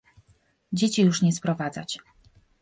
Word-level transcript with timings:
"Dzieci 0.73 1.01
już 1.03 1.21
nie 1.21 1.31
sprowadzać." 1.33 1.99